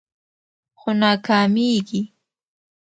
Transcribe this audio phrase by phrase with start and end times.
[0.79, 2.01] خو ناکامیږي